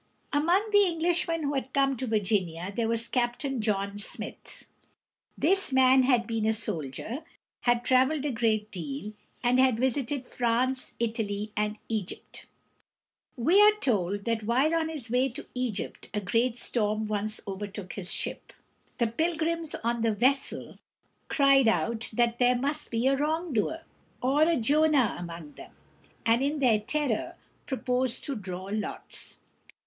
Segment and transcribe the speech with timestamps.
[0.33, 4.65] Among the Englishmen who had come to Virginia there was Captain John Smith.
[5.37, 7.19] This man had been a soldier,
[7.59, 12.45] had traveled a great deal, and had visited France, Italy, and E´gypt.
[13.37, 17.05] We are told that while he was on his way to Egypt a great storm
[17.05, 18.53] once overtook his ship.
[18.97, 20.79] The pilgrims on the vessel
[21.27, 23.83] cried out that there must be a wrongdoer,
[24.19, 25.73] or a Jonah, among them,
[26.25, 27.35] and in their terror
[27.67, 29.37] proposed to draw lots.